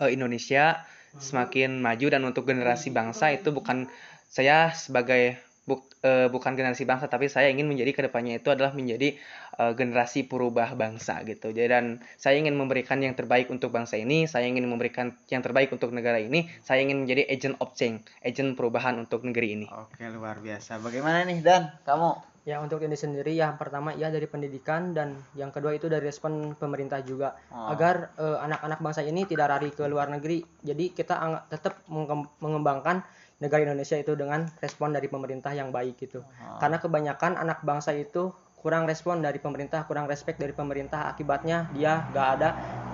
eh, 0.02 0.10
Indonesia 0.10 0.82
semakin 1.12 1.78
maju 1.78 2.06
dan 2.08 2.22
untuk 2.26 2.48
generasi 2.48 2.90
bangsa 2.90 3.30
itu 3.30 3.52
bukan 3.54 3.86
saya 4.32 4.72
sebagai 4.72 5.36
buk, 5.62 5.86
eh, 6.02 6.26
bukan 6.26 6.58
generasi 6.58 6.82
bangsa 6.82 7.06
tapi 7.06 7.30
saya 7.30 7.46
ingin 7.46 7.70
menjadi 7.70 7.94
ke 7.94 8.00
depannya 8.10 8.42
itu 8.42 8.50
adalah 8.50 8.74
menjadi 8.74 9.14
eh, 9.56 9.72
generasi 9.78 10.26
perubah 10.26 10.74
bangsa 10.74 11.22
gitu 11.22 11.54
jadi 11.54 11.70
dan 11.70 11.84
saya 12.18 12.42
ingin 12.42 12.58
memberikan 12.58 12.98
yang 12.98 13.14
terbaik 13.14 13.46
untuk 13.46 13.70
bangsa 13.70 13.94
ini 13.94 14.26
saya 14.26 14.50
ingin 14.50 14.66
memberikan 14.66 15.14
yang 15.30 15.38
terbaik 15.38 15.70
untuk 15.70 15.94
negara 15.94 16.18
ini 16.18 16.50
saya 16.60 16.82
ingin 16.82 17.06
menjadi 17.06 17.30
agent 17.30 17.56
of 17.62 17.70
change 17.72 18.02
agent 18.20 18.58
perubahan 18.58 18.98
untuk 18.98 19.22
negeri 19.22 19.48
ini 19.54 19.66
Oke, 19.70 20.02
luar 20.10 20.42
biasa. 20.42 20.82
Bagaimana 20.82 21.22
nih 21.22 21.38
Dan? 21.40 21.70
Kamu? 21.86 22.34
Ya 22.42 22.58
untuk 22.58 22.82
ini 22.82 22.98
sendiri 22.98 23.38
yang 23.38 23.54
pertama 23.54 23.94
ya 23.94 24.10
dari 24.10 24.26
pendidikan 24.26 24.90
dan 24.90 25.14
yang 25.38 25.54
kedua 25.54 25.78
itu 25.78 25.86
dari 25.86 26.02
respon 26.02 26.58
pemerintah 26.58 26.98
juga 27.06 27.38
Oh. 27.54 27.70
agar 27.70 28.10
eh, 28.18 28.38
anak-anak 28.42 28.82
bangsa 28.82 29.06
ini 29.06 29.22
tidak 29.30 29.46
lari 29.46 29.70
ke 29.70 29.86
luar 29.86 30.10
negeri. 30.10 30.42
Jadi 30.58 30.90
kita 30.90 31.22
tetap 31.46 31.86
mengem- 31.86 32.26
mengembangkan 32.42 33.06
negara 33.42 33.66
Indonesia 33.66 33.98
itu 33.98 34.14
dengan 34.14 34.46
respon 34.62 34.94
dari 34.94 35.10
pemerintah 35.10 35.50
yang 35.50 35.74
baik 35.74 35.98
gitu. 35.98 36.22
Oh. 36.22 36.58
Karena 36.62 36.78
kebanyakan 36.78 37.34
anak 37.42 37.66
bangsa 37.66 37.90
itu 37.90 38.30
kurang 38.62 38.86
respon 38.86 39.18
dari 39.18 39.42
pemerintah, 39.42 39.82
kurang 39.90 40.06
respect 40.06 40.38
dari 40.38 40.54
pemerintah 40.54 41.10
akibatnya 41.10 41.66
dia 41.74 42.06
gak 42.14 42.28
ada 42.38 42.50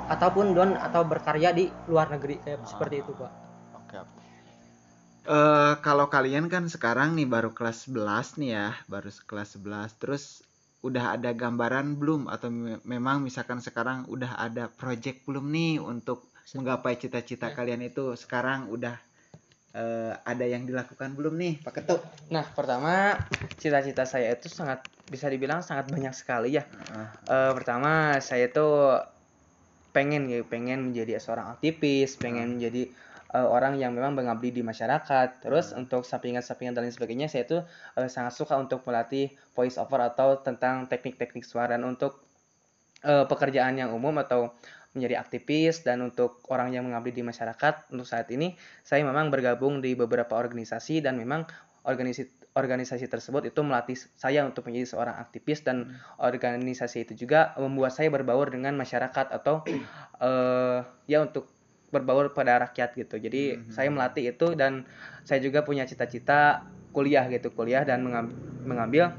ataupun 0.08 0.56
don 0.56 0.72
atau 0.72 1.04
berkarya 1.04 1.52
di 1.52 1.68
luar 1.92 2.08
negeri 2.08 2.40
kayak 2.40 2.64
seperti 2.64 3.04
itu, 3.04 3.12
Pak. 3.12 3.32
Oke. 3.76 4.00
Eh, 5.28 5.74
kalau 5.84 6.08
kalian 6.08 6.48
kan 6.48 6.64
sekarang 6.72 7.12
nih 7.12 7.28
baru 7.28 7.52
kelas 7.52 7.84
11 7.84 8.40
nih 8.40 8.56
ya, 8.56 8.68
baru 8.88 9.12
kelas 9.12 9.60
11. 9.60 9.92
Terus 10.00 10.40
udah 10.80 11.20
ada 11.20 11.36
gambaran 11.36 12.00
belum 12.00 12.32
atau 12.32 12.48
me- 12.48 12.80
memang 12.88 13.20
misalkan 13.20 13.60
sekarang 13.60 14.08
udah 14.08 14.40
ada 14.40 14.72
project 14.72 15.28
belum 15.28 15.52
nih 15.52 15.82
untuk 15.84 16.32
menggapai 16.56 16.96
cita-cita 16.96 17.52
kalian 17.52 17.84
itu 17.84 18.16
sekarang 18.16 18.72
udah 18.72 18.96
eh, 19.78 20.12
ada 20.26 20.44
yang 20.44 20.66
dilakukan 20.66 21.14
belum 21.14 21.38
nih 21.38 21.54
Pak 21.62 21.72
Ketut? 21.78 22.02
nah 22.34 22.42
pertama 22.42 23.14
cita-cita 23.62 24.02
saya 24.02 24.34
itu 24.34 24.50
sangat 24.50 24.82
bisa 25.08 25.30
dibilang 25.30 25.64
sangat 25.64 25.88
banyak 25.88 26.12
sekali 26.12 26.58
ya. 26.58 26.66
Heeh. 26.66 27.08
Eh, 27.30 27.52
pertama 27.54 28.18
saya 28.18 28.50
tuh 28.50 29.00
pengen 29.88 30.28
ya 30.28 30.44
pengen 30.44 30.92
menjadi 30.92 31.16
seorang 31.18 31.56
aktivis 31.56 32.20
pengen 32.20 32.60
menjadi 32.60 32.92
eh, 33.34 33.48
orang 33.48 33.80
yang 33.80 33.96
memang 33.96 34.16
mengabdi 34.16 34.52
di 34.52 34.62
masyarakat. 34.64 35.42
Terus 35.44 35.72
untuk 35.72 36.04
sampingan-sampingan 36.04 36.76
dan 36.76 36.82
lain 36.86 36.94
sebagainya 36.94 37.28
saya 37.30 37.44
tuh 37.48 37.62
eh, 37.96 38.08
sangat 38.10 38.36
suka 38.36 38.56
untuk 38.60 38.84
melatih 38.84 39.32
voice 39.56 39.80
over 39.80 40.00
atau 40.04 40.40
tentang 40.40 40.86
teknik-teknik 40.86 41.44
suara. 41.44 41.76
Dan 41.76 41.88
untuk 41.88 42.20
eh, 43.04 43.24
pekerjaan 43.24 43.80
yang 43.80 43.90
umum 43.94 44.16
atau 44.20 44.52
menjadi 44.96 45.20
aktivis 45.20 45.84
dan 45.84 46.00
untuk 46.00 46.40
orang 46.48 46.72
yang 46.72 46.88
mengabdi 46.88 47.12
di 47.12 47.22
masyarakat 47.24 47.92
untuk 47.92 48.08
saat 48.08 48.28
ini 48.32 48.56
saya 48.80 49.04
memang 49.04 49.28
bergabung 49.28 49.84
di 49.84 49.92
beberapa 49.92 50.36
organisasi 50.36 51.04
dan 51.04 51.20
memang 51.20 51.44
organisasi 51.84 52.38
organisasi 52.58 53.06
tersebut 53.06 53.54
itu 53.54 53.60
melatih 53.62 53.94
saya 53.94 54.42
untuk 54.42 54.66
menjadi 54.66 54.90
seorang 54.90 55.16
aktivis 55.22 55.62
dan 55.62 55.94
organisasi 56.18 57.06
itu 57.06 57.28
juga 57.28 57.54
membuat 57.54 57.94
saya 57.94 58.10
berbaur 58.10 58.50
dengan 58.50 58.74
masyarakat 58.74 59.30
atau 59.30 59.62
eh 60.26 60.80
ya 61.06 61.22
untuk 61.22 61.46
berbaur 61.88 62.36
pada 62.36 62.68
rakyat 62.68 62.98
gitu. 62.98 63.16
Jadi 63.16 63.64
Mhm. 63.64 63.72
saya 63.72 63.88
melatih 63.88 64.34
itu 64.36 64.52
dan 64.58 64.84
saya 65.24 65.40
juga 65.40 65.64
punya 65.64 65.88
cita-cita 65.88 66.68
kuliah 66.92 67.24
gitu, 67.30 67.54
kuliah 67.54 67.86
dan 67.86 68.02
mengam- 68.04 68.34
mengambil 68.66 69.14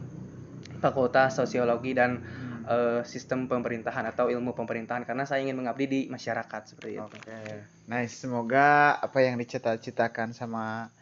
fakultas 0.83 1.35
sosiologi 1.35 1.97
dan 1.97 2.21
eh, 2.69 3.01
sistem 3.03 3.49
pemerintahan 3.49 4.05
atau 4.05 4.29
ilmu 4.29 4.53
pemerintahan 4.53 5.03
karena 5.03 5.25
saya 5.25 5.41
ingin 5.41 5.57
mengabdi 5.57 5.85
di 5.89 5.99
masyarakat 6.05 6.61
seperti 6.69 7.01
itu. 7.01 7.03
Oke. 7.03 7.65
Nice, 7.89 8.21
semoga 8.21 8.93
apa 8.95 9.25
yang 9.25 9.35
dicita-citakan 9.35 10.37
sama 10.37 10.93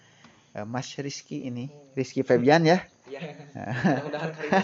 eh, 0.55 0.63
Mas 0.63 0.88
Rizky 0.95 1.43
ini, 1.43 1.67
Rizky 1.93 2.24
Febian 2.24 2.63
ya, 2.63 2.79
Iya. 3.07 3.19
Mudah-mudahan 4.03 4.29
karirnya 4.36 4.63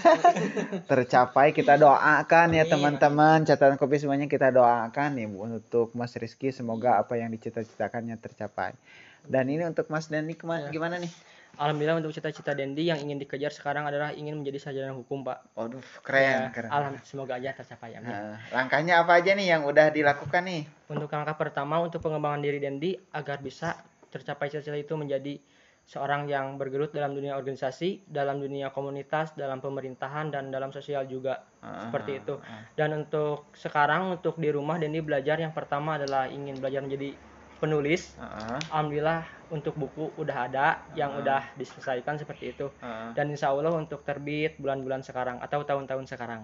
tercapai. 0.91 1.55
Kita 1.55 1.79
doakan 1.79 2.47
ya 2.51 2.67
teman-teman, 2.67 3.47
catatan 3.47 3.79
kopi 3.79 4.03
semuanya 4.03 4.27
kita 4.27 4.51
doakan 4.51 5.15
Bu, 5.31 5.47
untuk 5.47 5.95
Mas 5.95 6.11
Rizky 6.19 6.51
semoga 6.51 6.99
apa 6.99 7.15
yang 7.15 7.31
dicita-citakannya 7.31 8.19
tercapai. 8.19 8.75
Dan 9.23 9.47
ini 9.47 9.63
untuk 9.63 9.87
Mas 9.87 10.11
Dani 10.11 10.35
kema- 10.35 10.67
Ya. 10.67 10.75
gimana 10.75 10.99
nih? 10.99 11.07
Alhamdulillah 11.53 12.01
untuk 12.01 12.09
cita-cita 12.09 12.57
Dendi 12.57 12.89
yang 12.89 12.97
ingin 12.97 13.21
dikejar 13.21 13.53
sekarang 13.53 13.85
adalah 13.85 14.09
ingin 14.09 14.41
menjadi 14.41 14.57
sarjana 14.57 14.89
hukum, 14.97 15.21
Pak. 15.21 15.53
Waduh, 15.53 15.85
keren, 16.01 16.49
Ya, 16.49 16.49
keren. 16.49 16.69
Alhamdulillah 16.73 17.05
semoga 17.05 17.33
aja 17.37 17.53
tercapai 17.53 17.93
amin. 17.93 18.09
Nah, 18.09 18.41
langkahnya 18.49 19.05
apa 19.05 19.21
aja 19.21 19.37
nih 19.37 19.47
yang 19.53 19.61
udah 19.69 19.93
dilakukan 19.93 20.41
nih? 20.49 20.65
Untuk 20.89 21.13
langkah 21.13 21.37
pertama 21.37 21.77
untuk 21.77 22.01
pengembangan 22.01 22.41
diri 22.41 22.57
Dendi 22.57 22.97
agar 23.13 23.37
bisa 23.37 23.77
tercapai 24.09 24.49
cita-cita 24.49 24.77
itu 24.77 24.97
menjadi 24.97 25.37
seorang 25.85 26.25
yang 26.25 26.57
bergelut 26.57 26.89
dalam 26.89 27.13
dunia 27.13 27.37
organisasi, 27.37 28.07
dalam 28.09 28.41
dunia 28.41 28.73
komunitas, 28.73 29.37
dalam 29.37 29.61
pemerintahan 29.61 30.33
dan 30.33 30.49
dalam 30.49 30.73
sosial 30.73 31.05
juga 31.05 31.37
seperti 31.61 32.11
itu. 32.23 32.35
Dan 32.73 32.97
untuk 32.97 33.53
sekarang 33.53 34.17
untuk 34.17 34.41
di 34.41 34.49
rumah 34.49 34.81
Dendi 34.81 35.05
belajar 35.05 35.37
yang 35.37 35.53
pertama 35.53 36.01
adalah 36.01 36.25
ingin 36.33 36.57
belajar 36.57 36.81
menjadi 36.81 37.13
penulis. 37.61 38.17
Heeh, 38.17 38.57
Alhamdulillah 38.73 39.21
untuk 39.53 39.77
buku 39.77 40.09
udah 40.17 40.49
ada 40.49 40.67
yang 40.97 41.13
Hmm. 41.13 41.21
udah 41.21 41.53
diselesaikan 41.53 42.17
seperti 42.17 42.57
itu. 42.57 42.67
heeh. 42.81 43.09
Dan 43.13 43.29
insya 43.29 43.53
Allah 43.53 43.69
untuk 43.69 44.01
terbit 44.01 44.57
bulan-bulan 44.57 45.05
sekarang 45.05 45.37
atau 45.37 45.61
tahun-tahun 45.61 46.09
sekarang. 46.09 46.41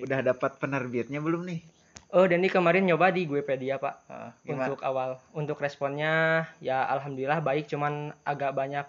Udah 0.00 0.24
dapat 0.24 0.56
penerbitnya 0.56 1.20
belum 1.20 1.44
nih? 1.44 1.60
Oh, 2.08 2.24
Dendi 2.24 2.48
kemarin 2.48 2.88
nyoba 2.88 3.12
di 3.12 3.28
Guepedia, 3.28 3.76
Pak. 3.76 3.94
Heeh, 4.08 4.30
gimana? 4.48 4.72
untuk 4.72 4.80
awal 4.80 5.10
untuk 5.36 5.60
responnya 5.60 6.48
ya 6.58 6.88
alhamdulillah 6.88 7.44
baik 7.44 7.68
cuman 7.68 8.16
agak 8.24 8.56
banyak 8.56 8.86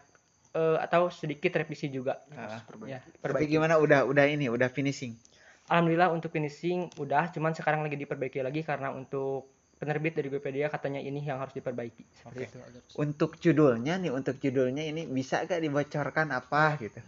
eh, 0.56 0.78
atau 0.80 1.12
sedikit 1.12 1.52
revisi 1.60 1.92
juga 1.92 2.24
Ah, 2.32 2.64
ya 2.88 3.04
Tapi 3.04 3.20
perbaiki 3.20 3.60
gimana 3.60 3.76
udah 3.76 4.08
udah 4.08 4.24
ini 4.24 4.48
udah 4.48 4.72
finishing? 4.72 5.20
alhamdulillah 5.68 6.10
untuk 6.10 6.32
finishing 6.32 6.88
udah 6.96 7.28
cuman 7.30 7.52
sekarang 7.52 7.84
lagi 7.84 8.00
diperbaiki 8.00 8.40
lagi 8.40 8.64
karena 8.64 8.90
untuk 8.90 9.52
penerbit 9.80 10.14
dari 10.20 10.28
Wikipedia 10.28 10.68
katanya 10.68 11.00
ini 11.00 11.24
yang 11.24 11.40
harus 11.40 11.56
diperbaiki 11.56 12.04
seperti 12.12 12.52
itu 12.52 12.58
Untuk 13.00 13.40
judulnya 13.40 13.96
nih, 13.96 14.12
untuk 14.12 14.36
judulnya 14.38 14.84
ini 14.84 15.08
bisa 15.08 15.48
gak 15.48 15.64
dibocorkan 15.64 16.36
apa 16.36 16.76
gitu? 16.84 17.00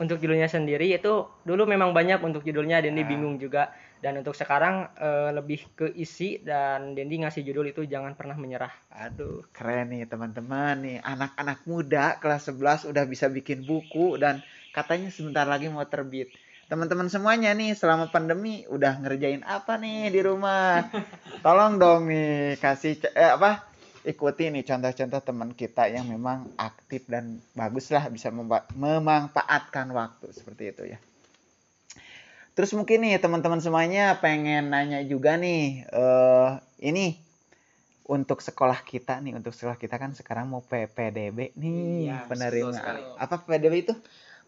untuk 0.00 0.16
judulnya 0.16 0.48
sendiri 0.48 0.96
itu 0.96 1.28
dulu 1.44 1.68
memang 1.68 1.92
banyak 1.92 2.24
untuk 2.24 2.40
judulnya 2.40 2.80
Dendi 2.80 3.04
Ah. 3.04 3.08
bingung 3.08 3.36
juga 3.36 3.68
dan 4.00 4.16
untuk 4.16 4.32
sekarang 4.32 4.88
eh, 4.96 5.28
lebih 5.36 5.60
ke 5.76 5.86
isi 5.92 6.40
dan 6.40 6.96
Dendi 6.96 7.20
ngasih 7.20 7.44
judul 7.44 7.68
itu 7.68 7.84
jangan 7.84 8.16
pernah 8.16 8.32
menyerah 8.40 8.72
Aduh, 8.96 9.44
keren 9.52 9.92
nih 9.92 10.08
teman-teman 10.08 10.80
nih. 10.80 10.98
Anak-anak 11.04 11.68
muda 11.68 12.16
kelas 12.16 12.48
11 12.48 12.88
udah 12.88 13.04
bisa 13.04 13.28
bikin 13.28 13.62
buku 13.68 14.16
dan 14.16 14.40
katanya 14.72 15.12
sebentar 15.12 15.44
lagi 15.44 15.68
mau 15.68 15.84
terbit. 15.84 16.32
Teman-teman 16.70 17.10
semuanya 17.10 17.50
nih 17.50 17.74
selama 17.74 18.14
pandemi 18.14 18.62
udah 18.70 19.02
ngerjain 19.02 19.42
apa 19.42 19.74
nih 19.74 20.06
di 20.14 20.22
rumah? 20.22 20.86
Tolong 21.42 21.82
dong 21.82 22.06
nih 22.06 22.62
kasih 22.62 22.94
eh, 23.10 23.34
apa? 23.34 23.66
Ikuti 24.06 24.54
nih 24.54 24.62
contoh-contoh 24.62 25.18
teman 25.18 25.50
kita 25.50 25.90
yang 25.90 26.06
memang 26.06 26.46
aktif 26.54 27.10
dan 27.10 27.42
bagus 27.58 27.90
lah 27.90 28.06
bisa 28.06 28.30
memanfaatkan 28.78 29.90
waktu 29.90 30.30
seperti 30.30 30.70
itu 30.70 30.82
ya. 30.94 30.98
Terus 32.54 32.70
mungkin 32.78 33.02
nih 33.02 33.18
teman-teman 33.18 33.58
semuanya 33.58 34.22
pengen 34.22 34.70
nanya 34.70 35.02
juga 35.02 35.34
nih 35.34 35.90
eh 35.90 36.50
ini 36.86 37.18
untuk 38.06 38.38
sekolah 38.38 38.86
kita 38.86 39.18
nih 39.18 39.34
untuk 39.34 39.58
sekolah 39.58 39.74
kita 39.74 39.98
kan 39.98 40.14
sekarang 40.14 40.46
mau 40.46 40.62
PPDB 40.62 41.50
nih 41.58 42.10
Iya, 42.14 42.30
penerimaan 42.30 43.18
apa 43.18 43.42
PPDB 43.42 43.90
itu 43.90 43.94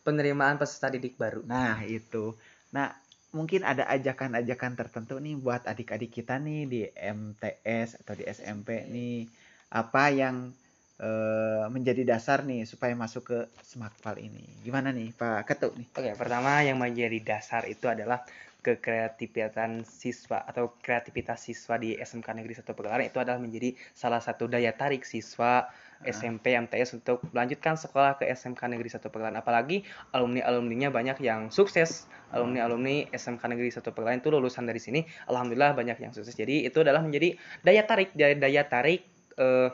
Penerimaan 0.02 0.58
peserta 0.58 0.90
didik 0.90 1.14
baru. 1.14 1.46
nah 1.46 1.78
itu. 1.86 2.34
Nah 2.74 2.90
mungkin 3.32 3.64
ada 3.64 3.88
ajakan-ajakan 3.88 4.76
tertentu 4.76 5.16
nih 5.16 5.38
buat 5.40 5.64
adik-adik 5.64 6.12
kita 6.12 6.36
nih 6.36 6.60
di 6.68 6.80
MTS 6.92 8.04
atau 8.04 8.14
di 8.18 8.24
SMP 8.28 8.84
nih. 8.90 9.30
Apa 9.72 10.12
yang 10.12 10.52
eh, 11.00 11.64
menjadi 11.72 12.04
dasar 12.04 12.44
nih 12.44 12.68
supaya 12.68 12.92
masuk 12.92 13.22
ke 13.32 13.38
Smakpal 13.64 14.20
ini? 14.20 14.44
Gimana 14.60 14.92
nih 14.92 15.16
Pak 15.16 15.48
Ketuk 15.48 15.78
nih? 15.80 15.88
Oke, 15.96 16.12
pertama 16.18 16.60
yang 16.60 16.76
menjadi 16.76 17.18
dasar 17.24 17.64
itu 17.64 17.88
adalah 17.88 18.20
kekreativitasan 18.62 19.82
siswa 19.82 20.46
atau 20.46 20.78
kreativitas 20.78 21.42
siswa 21.50 21.74
di 21.82 21.98
SMK 21.98 22.30
Negeri 22.30 22.54
1 22.62 22.62
Pegelaran 22.62 23.02
itu 23.02 23.18
adalah 23.18 23.42
menjadi 23.42 23.74
salah 23.90 24.22
satu 24.22 24.46
daya 24.46 24.70
tarik 24.70 25.02
siswa 25.02 25.66
SMP 26.02 26.58
MTS 26.58 26.98
untuk 26.98 27.22
melanjutkan 27.30 27.78
sekolah 27.78 28.18
ke 28.18 28.26
SMK 28.26 28.58
Negeri 28.70 28.90
1 28.90 29.02
Pegelaran. 29.08 29.38
Apalagi 29.38 29.86
alumni-alumninya 30.10 30.90
banyak 30.90 31.22
yang 31.22 31.48
sukses. 31.54 32.10
Alumni-alumni 32.32 33.12
SMK 33.12 33.42
Negeri 33.50 33.70
1 33.70 33.84
Pegelaran 33.92 34.18
itu 34.18 34.30
lulusan 34.32 34.66
dari 34.66 34.80
sini. 34.82 35.06
Alhamdulillah 35.30 35.76
banyak 35.76 35.98
yang 36.02 36.12
sukses. 36.14 36.34
Jadi 36.34 36.66
itu 36.66 36.82
adalah 36.82 37.04
menjadi 37.04 37.38
daya 37.62 37.82
tarik 37.86 38.10
daya, 38.16 38.34
daya 38.34 38.62
tarik 38.66 39.06
eh, 39.38 39.68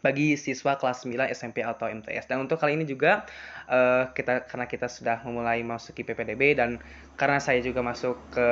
bagi 0.00 0.36
siswa 0.40 0.80
kelas 0.80 1.04
9 1.04 1.28
SMP 1.32 1.60
atau 1.60 1.88
MTS. 1.88 2.28
Dan 2.28 2.44
untuk 2.44 2.60
kali 2.60 2.76
ini 2.76 2.88
juga 2.88 3.24
eh, 3.68 4.08
kita 4.12 4.48
karena 4.48 4.66
kita 4.68 4.88
sudah 4.88 5.24
memulai 5.24 5.64
masuki 5.64 6.04
PPDB 6.04 6.56
dan 6.56 6.80
karena 7.16 7.40
saya 7.40 7.60
juga 7.60 7.84
masuk 7.84 8.16
ke 8.32 8.48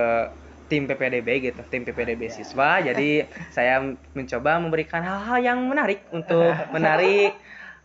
tim 0.69 0.85
PPDB 0.85 1.51
gitu, 1.51 1.61
tim 1.73 1.83
PPDB 1.83 2.29
siswa. 2.29 2.79
Jadi 2.85 3.25
saya 3.57 3.81
mencoba 4.13 4.61
memberikan 4.61 5.01
hal-hal 5.03 5.39
yang 5.41 5.59
menarik 5.67 6.05
untuk 6.13 6.53
menarik 6.77 7.35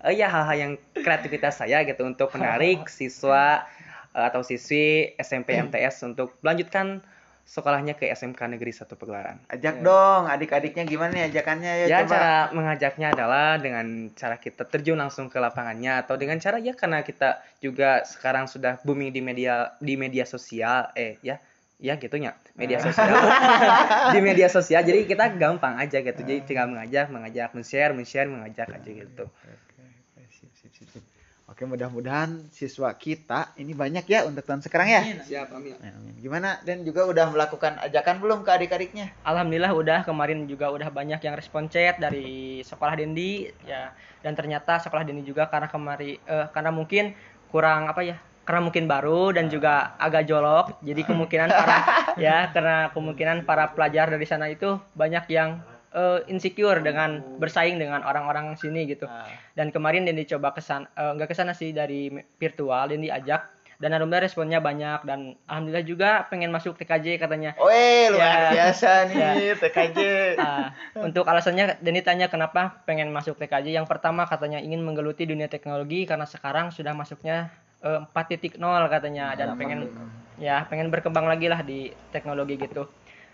eh, 0.04 0.14
ya 0.14 0.28
hal-hal 0.30 0.56
yang 0.56 0.72
kreativitas 0.94 1.64
saya 1.64 1.82
gitu 1.88 2.04
untuk 2.04 2.30
menarik 2.36 2.86
siswa 3.00 3.64
eh, 4.14 4.26
atau 4.28 4.44
siswi 4.44 5.16
SMP 5.18 5.56
MTS 5.58 6.04
untuk 6.06 6.36
melanjutkan 6.44 7.02
sekolahnya 7.44 8.00
ke 8.00 8.08
SMK 8.08 8.56
Negeri 8.56 8.72
Satu 8.72 8.96
Pegelaran. 8.96 9.36
Ajak 9.52 9.84
dong 9.84 10.32
adik-adiknya 10.32 10.88
gimana 10.88 11.12
nih 11.12 11.24
ajakannya 11.28 11.72
ya, 11.84 11.86
Ya 11.92 12.00
coba. 12.08 12.12
cara 12.16 12.36
mengajaknya 12.56 13.08
adalah 13.12 13.60
dengan 13.60 14.10
cara 14.16 14.40
kita 14.40 14.64
terjun 14.64 14.96
langsung 14.96 15.28
ke 15.28 15.44
lapangannya 15.44 16.08
atau 16.08 16.16
dengan 16.16 16.40
cara 16.40 16.56
ya 16.64 16.72
karena 16.72 17.04
kita 17.04 17.44
juga 17.60 18.08
sekarang 18.08 18.48
sudah 18.48 18.80
booming 18.88 19.12
di 19.12 19.20
media 19.20 19.76
di 19.84 20.00
media 20.00 20.24
sosial 20.24 20.96
eh 20.96 21.20
ya 21.20 21.36
ya 21.82 21.98
gitunya. 21.98 22.38
Media 22.54 22.78
sosial. 22.80 23.10
Di 24.14 24.20
media 24.22 24.48
sosial 24.50 24.82
jadi 24.86 25.06
kita 25.06 25.34
gampang 25.36 25.78
aja 25.78 26.00
gitu. 26.00 26.22
Jadi 26.22 26.46
tinggal 26.46 26.70
mengajak 26.70 27.10
mengajak 27.10 27.50
men-share 27.54 27.92
men-share 27.96 28.30
mengajak 28.30 28.70
aja 28.70 28.90
gitu. 28.90 29.26
Oke, 29.30 30.22
sip, 30.30 30.52
sip, 30.54 30.72
sip, 30.74 30.88
sip. 30.90 31.04
Oke, 31.44 31.70
mudah-mudahan 31.70 32.50
siswa 32.50 32.90
kita 32.98 33.54
ini 33.62 33.78
banyak 33.78 34.10
ya 34.10 34.26
untuk 34.26 34.42
tahun 34.42 34.66
sekarang 34.66 34.90
ya. 34.90 35.02
siap 35.22 35.54
amin. 35.54 35.78
Ya, 35.78 35.94
amin. 35.94 36.14
Gimana? 36.18 36.58
Dan 36.66 36.82
juga 36.82 37.06
udah 37.06 37.30
melakukan 37.30 37.78
ajakan 37.84 38.24
belum 38.24 38.42
ke 38.42 38.50
adik-adiknya? 38.50 39.14
Alhamdulillah 39.22 39.70
udah. 39.76 40.00
Kemarin 40.02 40.50
juga 40.50 40.74
udah 40.74 40.90
banyak 40.90 41.22
yang 41.22 41.38
respon 41.38 41.70
chat 41.70 42.02
dari 42.02 42.66
sekolah 42.66 42.98
Dendi. 42.98 43.54
Ya. 43.70 43.94
Dan 44.26 44.34
ternyata 44.34 44.82
sekolah 44.82 45.06
Dendi 45.06 45.22
juga 45.28 45.46
karena 45.46 45.70
kemari 45.70 46.18
eh, 46.26 46.48
karena 46.50 46.74
mungkin 46.74 47.14
kurang 47.54 47.86
apa 47.86 48.02
ya 48.02 48.18
karena 48.44 48.62
mungkin 48.62 48.86
baru 48.86 49.32
dan 49.32 49.48
juga 49.48 49.96
agak 49.96 50.28
jolok 50.28 50.80
jadi 50.84 51.02
kemungkinan 51.02 51.48
para 51.48 51.78
ya 52.22 52.52
karena 52.52 52.92
kemungkinan 52.92 53.44
para 53.44 53.72
pelajar 53.72 54.12
dari 54.12 54.24
sana 54.24 54.48
itu 54.48 54.76
banyak 54.94 55.26
yang 55.28 55.64
eh, 55.90 56.20
insecure 56.28 56.80
dengan 56.80 57.24
bersaing 57.38 57.80
dengan 57.80 58.04
orang-orang 58.04 58.54
sini 58.54 58.84
gitu 58.86 59.08
dan 59.54 59.72
kemarin 59.72 60.04
Dendi 60.04 60.28
coba 60.28 60.52
kesan 60.52 60.86
eh, 60.90 61.12
nggak 61.16 61.32
ke 61.32 61.36
sana 61.36 61.56
sih 61.56 61.72
dari 61.72 62.12
virtual 62.36 62.92
Dendi 62.92 63.08
ajak 63.08 63.48
dan 63.74 63.92
alhamdulillah 63.92 64.24
responnya 64.24 64.60
banyak 64.60 65.04
dan 65.04 65.36
alhamdulillah 65.44 65.84
juga 65.84 66.10
pengen 66.32 66.52
masuk 66.52 66.80
TKJ 66.80 67.20
katanya 67.20 67.52
Weh, 67.60 68.08
luar 68.08 68.24
Ya. 68.24 68.52
biasa 68.72 69.12
nih 69.12 69.60
TKJ. 69.60 69.98
Ah, 70.40 70.72
untuk 71.04 71.28
alasannya 71.28 71.84
Denny 71.84 72.00
tanya 72.00 72.32
kenapa 72.32 72.80
pengen 72.88 73.12
masuk 73.12 73.36
TKJ. 73.36 73.76
Yang 73.76 73.92
pertama 73.92 74.24
katanya 74.24 74.64
ingin 74.64 74.80
menggeluti 74.80 75.28
dunia 75.28 75.52
teknologi 75.52 76.08
karena 76.08 76.24
sekarang 76.24 76.72
sudah 76.72 76.96
masuknya 76.96 77.52
4.0 77.84 78.58
katanya. 78.88 79.36
Dan 79.36 79.60
pengen 79.60 79.92
ya 80.40 80.66
pengen 80.66 80.90
berkembang 80.90 81.28
lagi 81.28 81.52
lah 81.52 81.62
di 81.62 81.92
teknologi 82.10 82.56
gitu. 82.56 82.88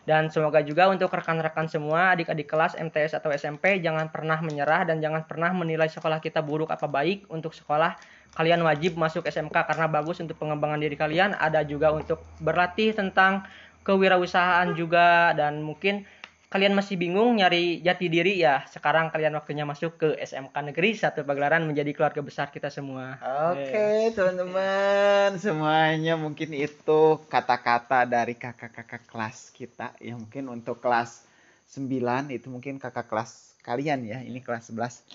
Dan 0.09 0.33
semoga 0.33 0.65
juga 0.65 0.89
untuk 0.89 1.13
rekan-rekan 1.13 1.69
semua 1.69 2.17
adik-adik 2.17 2.49
kelas 2.49 2.73
MTS 2.73 3.21
atau 3.21 3.29
SMP 3.29 3.77
jangan 3.77 4.09
pernah 4.09 4.41
menyerah 4.41 4.89
dan 4.89 4.97
jangan 4.97 5.21
pernah 5.29 5.53
menilai 5.53 5.85
sekolah 5.85 6.17
kita 6.17 6.41
buruk 6.41 6.73
apa 6.73 6.89
baik 6.89 7.29
untuk 7.29 7.53
sekolah. 7.53 7.93
Kalian 8.33 8.65
wajib 8.65 8.97
masuk 8.97 9.29
SMK 9.29 9.53
karena 9.69 9.85
bagus 9.85 10.17
untuk 10.17 10.41
pengembangan 10.41 10.81
diri 10.81 10.97
kalian. 10.97 11.37
Ada 11.37 11.61
juga 11.61 11.93
untuk 11.93 12.25
berlatih 12.41 12.97
tentang 12.97 13.45
kewirausahaan 13.85 14.73
juga 14.73 15.33
dan 15.37 15.61
mungkin 15.61 16.09
kalian 16.49 16.73
masih 16.73 16.97
bingung 16.97 17.37
nyari 17.37 17.77
jati 17.85 18.09
diri 18.09 18.41
ya 18.41 18.65
sekarang 18.65 19.13
kalian 19.13 19.37
waktunya 19.37 19.69
masuk 19.69 20.01
ke 20.01 20.09
SMK 20.17 20.73
Negeri 20.73 20.97
Satu 20.97 21.21
Pagelaran 21.21 21.69
menjadi 21.69 21.93
keluarga 21.93 22.25
besar 22.25 22.49
kita 22.49 22.73
semua 22.73 23.21
Oke, 23.53 24.11
teman-teman, 24.17 25.37
semuanya 25.37 26.17
mungkin 26.17 26.57
itu 26.57 27.21
kata-kata 27.29 28.09
dari 28.09 28.33
kakak-kakak 28.33 29.05
kelas 29.05 29.53
kita 29.53 29.93
ya 30.01 30.17
mungkin 30.17 30.49
untuk 30.49 30.81
kelas 30.81 31.29
9 31.69 32.33
itu 32.33 32.49
mungkin 32.49 32.81
kakak 32.81 33.05
kelas 33.05 33.53
kalian 33.61 34.01
ya. 34.09 34.17
Ini 34.25 34.41
kelas 34.41 34.73
11. 34.73 35.05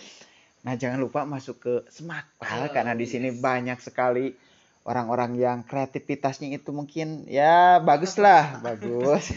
Nah, 0.64 0.78
jangan 0.78 1.02
lupa 1.02 1.26
masuk 1.26 1.60
ke 1.60 1.74
Semakpal 1.90 2.72
karena 2.72 2.94
di 2.96 3.04
sini 3.04 3.34
banyak 3.34 3.76
sekali 3.82 4.32
orang-orang 4.84 5.40
yang 5.40 5.58
kreativitasnya 5.64 6.52
itu 6.52 6.70
mungkin 6.70 7.24
ya 7.24 7.80
bagus 7.80 8.20
lah, 8.20 8.60
bagus. 8.60 9.32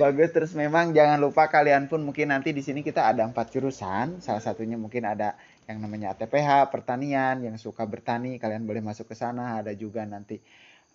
bagus 0.00 0.28
terus 0.32 0.52
memang 0.56 0.96
jangan 0.96 1.20
lupa 1.20 1.52
kalian 1.52 1.84
pun 1.84 2.00
mungkin 2.00 2.32
nanti 2.32 2.56
di 2.56 2.64
sini 2.64 2.80
kita 2.80 3.12
ada 3.12 3.28
empat 3.28 3.52
jurusan. 3.52 4.24
Salah 4.24 4.40
satunya 4.40 4.80
mungkin 4.80 5.04
ada 5.04 5.36
yang 5.68 5.84
namanya 5.84 6.16
ATPH 6.16 6.72
pertanian 6.72 7.44
yang 7.44 7.56
suka 7.60 7.84
bertani 7.84 8.40
kalian 8.40 8.64
boleh 8.64 8.80
masuk 8.80 9.12
ke 9.12 9.14
sana. 9.14 9.60
Ada 9.60 9.76
juga 9.76 10.08
nanti 10.08 10.40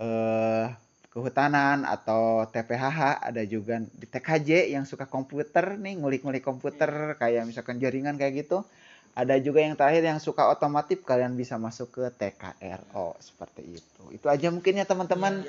eh 0.01 0.65
kehutanan 1.17 1.81
atau 1.81 2.45
TPHH 2.45 3.25
ada 3.25 3.41
juga 3.41 3.81
di 3.81 4.05
TKJ 4.05 4.69
yang 4.69 4.85
suka 4.85 5.09
komputer 5.09 5.81
nih 5.81 5.97
ngulik-ngulik 5.97 6.45
komputer 6.45 7.17
kayak 7.17 7.49
misalkan 7.49 7.81
jaringan 7.81 8.21
kayak 8.21 8.45
gitu 8.45 8.61
ada 9.17 9.33
juga 9.41 9.65
yang 9.65 9.73
terakhir 9.73 10.05
yang 10.05 10.21
suka 10.21 10.45
otomotif 10.45 11.01
kalian 11.01 11.33
bisa 11.33 11.57
masuk 11.57 11.89
ke 11.89 12.05
TKRO 12.13 13.17
seperti 13.17 13.81
itu 13.81 14.03
itu 14.13 14.27
aja 14.29 14.53
mungkin 14.53 14.77
ya 14.77 14.85
teman-teman 14.85 15.41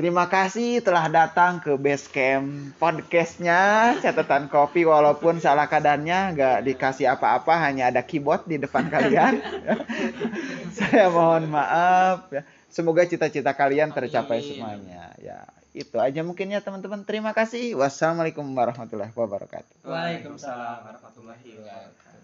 Terima 0.00 0.32
kasih 0.32 0.80
telah 0.80 1.12
datang 1.12 1.60
ke 1.60 1.76
Basecamp 1.76 2.72
podcastnya 2.80 3.92
catatan 4.00 4.48
kopi 4.48 4.88
walaupun 4.88 5.44
salah 5.44 5.68
kadarnya 5.68 6.32
nggak 6.32 6.58
dikasih 6.64 7.12
apa-apa 7.12 7.60
hanya 7.68 7.92
ada 7.92 8.00
keyboard 8.00 8.48
di 8.48 8.56
depan 8.56 8.88
kalian. 8.96 9.44
Saya 10.72 11.12
mohon 11.12 11.52
maaf 11.52 12.32
ya. 12.32 12.48
Semoga 12.72 13.04
cita-cita 13.04 13.52
kalian 13.52 13.92
tercapai 13.92 14.40
semuanya 14.40 15.12
ya. 15.20 15.44
Itu 15.76 16.00
aja 16.00 16.24
mungkin 16.24 16.48
ya 16.48 16.64
teman-teman. 16.64 17.04
Terima 17.04 17.36
kasih. 17.36 17.76
Wassalamualaikum 17.76 18.46
warahmatullahi 18.56 19.12
wabarakatuh. 19.12 19.84
Waalaikumsalam 19.84 20.80
warahmatullahi 20.80 21.60
wabarakatuh 21.60 22.19